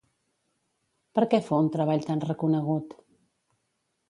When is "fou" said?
1.49-1.61